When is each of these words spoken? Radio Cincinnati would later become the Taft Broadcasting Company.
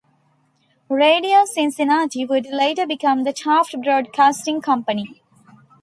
Radio 0.89 1.45
Cincinnati 1.45 2.25
would 2.25 2.47
later 2.47 2.87
become 2.87 3.23
the 3.23 3.31
Taft 3.31 3.75
Broadcasting 3.83 4.59
Company. 4.59 5.21